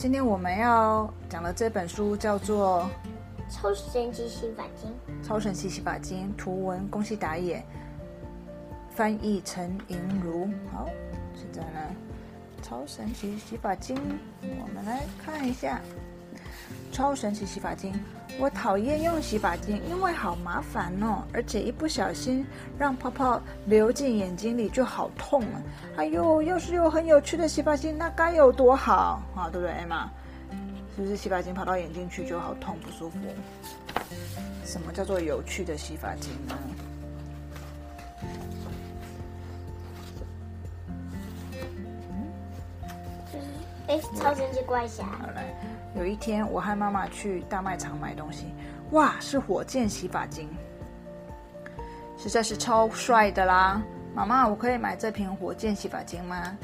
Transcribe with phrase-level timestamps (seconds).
[0.00, 2.88] 今天我们要讲的这本书叫做
[3.50, 4.90] 超神奇洗发精，
[5.26, 7.62] 《超神奇洗发精》，图文恭喜打野，
[8.88, 10.48] 翻译陈银如。
[10.72, 10.88] 好，
[11.34, 11.94] 现在呢，
[12.62, 13.94] 超神奇洗发精，
[14.40, 15.82] 我们来看一下。
[16.92, 17.92] 超神奇洗发精，
[18.38, 22.44] 我讨厌用洗发精，因为好麻烦哦，而且一不小心
[22.78, 25.62] 让泡泡流进眼睛里就好痛啊！
[25.96, 30.08] 哎呦，要是有很有趣的洗发精，那该有多好啊，对不对，Emma？
[30.96, 33.18] 是不是洗发精跑到眼睛去就好痛不舒服？
[34.64, 36.58] 什么叫做有趣的洗发精呢？
[43.32, 43.46] 就是
[43.86, 45.54] 哎，超神奇怪侠，好来，
[46.00, 48.46] 有一天我和妈妈去大卖场买东西，
[48.92, 50.48] 哇，是火箭洗发精，
[52.16, 53.82] 实在是超帅的啦！
[54.14, 56.56] 妈妈，我可以买这瓶火箭洗发精吗？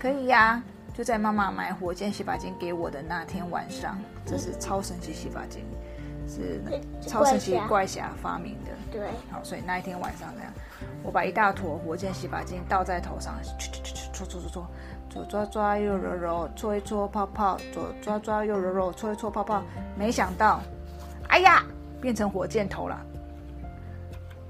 [0.00, 0.60] 可以呀、
[0.92, 5.64] 就在妈妈买火箭洗发精给我的那天晚上，这是超神奇洗发精，
[6.26, 6.60] 是
[7.00, 8.72] 超神奇怪侠发明的。
[8.90, 10.52] 对，好，所以那一天晚上这样，
[11.04, 13.38] 我把一大坨火箭洗发精倒在头上，
[14.12, 14.66] 搓搓搓搓搓，
[15.12, 19.62] 左抓抓右揉揉，搓一搓泡泡，左抓抓右揉揉，搓一搓泡泡。
[19.94, 20.62] 没想到，
[21.28, 21.62] 哎呀，
[22.00, 22.98] 变成火箭头了，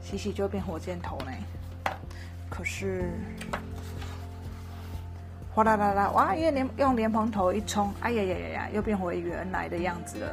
[0.00, 1.32] 洗洗就变火箭头呢。
[2.48, 3.10] 可是，
[5.52, 6.36] 哗啦啦啦，哇！
[6.36, 10.28] 用莲用莲蓬头一冲，哎呀呀呀呀，又变回原来的样子了，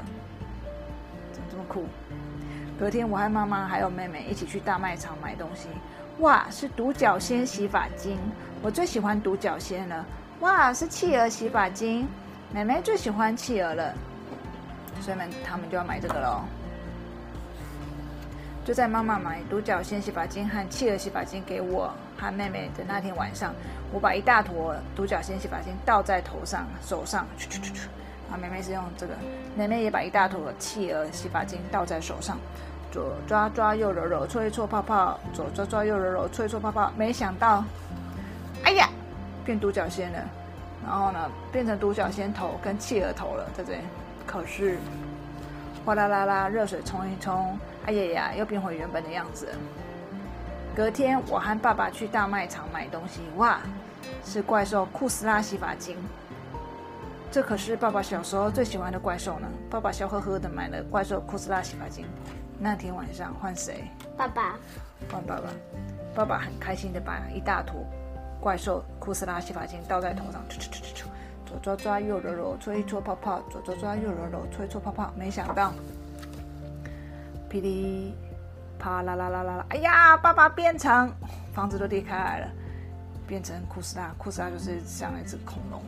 [1.33, 1.86] 怎么这么酷？
[2.80, 5.69] 隔天，我和妈妈还有妹妹一起去大卖场买东西。
[6.19, 8.17] 哇，是独角仙洗发精，
[8.61, 10.05] 我最喜欢独角仙了。
[10.41, 12.07] 哇，是企鹅洗发精，
[12.53, 13.93] 妹妹最喜欢企鹅了，
[15.01, 16.41] 所以们他们就要买这个喽。
[18.65, 23.53] 就在妈妈买独角仙洗发精和企鹅洗发精给我和妹妹的那天晚上，
[23.91, 27.87] 我把一大坨独角仙洗发精倒在头上、手上，去去去去。
[28.29, 29.13] 啊，妹妹是用这个，
[29.55, 32.37] 妹妹也把一大坨企鹅洗发精倒在手上，
[32.92, 36.92] 左抓抓右揉揉，搓一搓泡泡，左抓抓右揉揉，搓一搓泡泡。
[36.98, 37.64] 没想到，
[38.64, 38.89] 哎呀，
[39.45, 40.20] 变独角仙了。
[40.86, 41.20] 然后呢，
[41.52, 43.80] 变成独角仙头跟企鹅头了，在这里。
[44.26, 44.77] 可是，
[45.86, 49.48] 哗啦啦啦，热水冲一冲，哎呀呀，又变回原本的样子。
[50.76, 53.60] 隔天，我和爸爸去大卖场买东西，哇，
[54.23, 55.98] 是怪兽库斯拉洗发精。
[57.32, 59.48] 这可是爸爸小时候最喜欢的怪兽呢。
[59.70, 62.06] 爸爸笑呵呵的买了怪兽库斯拉洗发精。
[62.59, 63.83] 那天晚上换谁？
[64.17, 64.58] 爸爸，
[65.09, 65.43] 换爸爸。
[66.14, 67.86] 爸爸很开心的把一大坨
[68.42, 70.43] 怪兽库斯拉洗发精倒在头上，
[71.45, 75.14] 左抓抓右揉揉，搓一搓泡泡，左抓抓右揉揉，搓一搓泡泡。
[75.15, 75.71] 没想到，
[77.47, 78.14] 噼里
[78.77, 81.09] 啪啦啦啦啦啦，哎呀，爸爸变成
[81.53, 82.47] 房子都裂开来了，
[83.26, 84.14] 变成库斯拉。
[84.17, 85.81] 库斯拉就是像一只恐龙。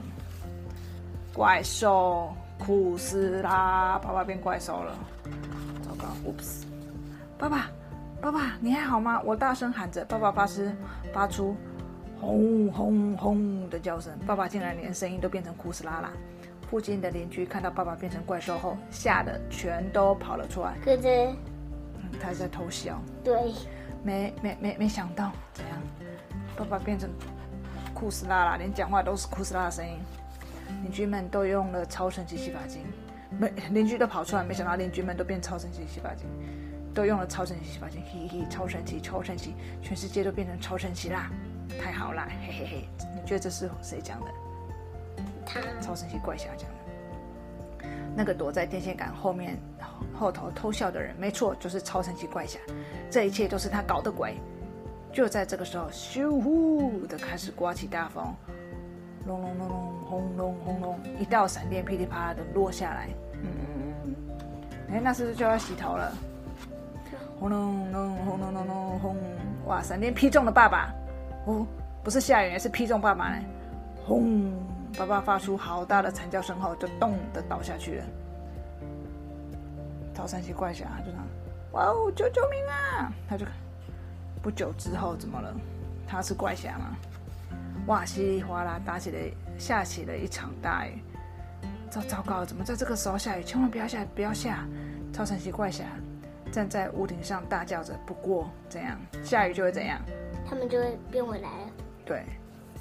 [1.34, 4.96] 怪兽库斯拉，爸爸变怪兽了，
[6.26, 6.64] ，oops！
[7.38, 7.70] 爸爸，
[8.22, 9.22] 爸爸，你还好吗？
[9.26, 10.72] 我大声喊着，爸爸发出
[11.14, 11.56] 发出
[12.20, 16.12] 轰轰轰的叫声，爸爸竟然连声音都变成哭死拉啦！
[16.70, 20.78] 附近的邻居看到爸爸变成怪兽后，吓得全都跑了出来。
[20.84, 21.28] 可是
[21.96, 23.54] 嗯他在偷笑，对，
[24.04, 25.78] 没没没没想到怎样，
[26.56, 27.10] 爸爸变成
[27.94, 29.98] 库斯拉啦，连讲话都是库斯拉的声音。
[30.84, 32.82] 邻居们都用了超神奇洗发精，
[33.40, 36.28] 没邻居都跑出来，没想到邻居们都变超神奇洗发精，
[36.94, 41.32] 都用了超神奇洗发精，嘿嘿，超神奇，超神奇，全世界都变成超神奇啦，
[41.80, 42.88] 太好啦，嘿嘿嘿！
[43.16, 44.32] 你觉得这是谁讲的？
[45.46, 47.88] 他超神奇怪侠讲的。
[48.16, 49.58] 那个躲在电线杆后面
[50.14, 52.60] 后头偷笑的人，没错，就是超神奇怪侠。
[53.10, 54.36] 这一切都是他搞的鬼。
[55.14, 58.34] 就在这个时候，咻呼的开始刮起大风，
[59.26, 63.10] 隆隆隆隆，轰隆轰隆，一道闪电噼里啪啦的落下来。
[63.34, 64.16] 嗯嗯嗯
[64.90, 66.12] 嗯，哎，那是不是就要洗头了？
[67.40, 69.16] 轰隆隆，轰隆隆隆轰！
[69.66, 70.94] 哇，闪电劈中了爸爸。
[71.46, 71.66] 哦，
[72.04, 73.44] 不是下雨，是劈中爸爸呢。
[74.06, 74.54] 轰！
[74.98, 78.06] 爸爸发出好大的惨叫声后，就咚的倒下去了。
[80.14, 81.26] 超神奇怪侠就这样，
[81.72, 83.12] 哇哦，救救命啊！
[83.30, 83.46] 他就
[84.42, 85.56] 不久之后怎么了？
[86.06, 86.98] 他是怪侠吗？
[87.88, 89.18] 哇，稀里哗啦打起了
[89.58, 91.02] 下起了一场大雨。
[91.90, 93.44] 糟糟糕，怎么在这个时候下雨？
[93.44, 94.66] 千万不要下，不要下！
[95.12, 95.84] 超神奇怪侠
[96.52, 97.94] 站在屋顶上大叫着。
[98.06, 98.98] 不过怎样？
[99.24, 100.00] 下雨就会怎样？
[100.48, 101.68] 他们就会变回来了。
[102.06, 102.24] 对，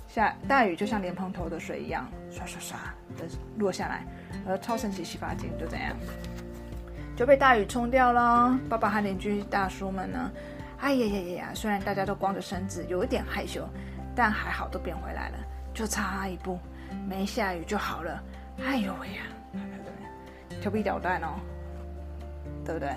[0.06, 2.78] 下大雨就像莲蓬头的水一样，刷刷刷
[3.16, 3.24] 的
[3.58, 4.06] 落下来，
[4.46, 5.96] 而超神奇洗发精就怎样，
[7.16, 8.56] 就被大雨冲掉了。
[8.68, 10.30] 爸爸和邻居大叔们呢？
[10.78, 11.50] 哎呀呀呀呀！
[11.52, 13.68] 虽然大家都光着身子，有一点害羞，
[14.14, 15.38] 但还好都变回来了，
[15.72, 16.58] 就差一步，
[17.08, 18.22] 没下雨就好了。
[18.64, 19.22] 哎呦喂呀，
[20.60, 21.40] 调皮捣蛋哦，
[22.64, 22.90] 对不对？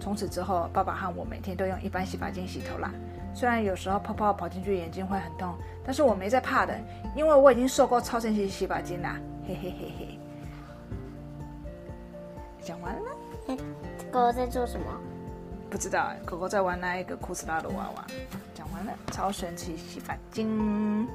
[0.00, 2.90] 从此之后，爸爸和我每天都用一般洗发精洗头啦。
[3.34, 5.54] 虽然有时候泡泡跑进去眼睛会很痛，
[5.84, 6.74] 但是我没在怕的，
[7.14, 9.16] 因为我已经受够超神奇洗发精啦。
[9.46, 10.18] 嘿嘿嘿嘿。
[12.60, 13.02] 讲完了。
[14.10, 14.86] 狗狗在做什么？
[15.70, 18.06] 不知道，狗狗在玩那一个库斯拉的娃娃。
[18.54, 21.06] 讲完了，超神奇洗发精。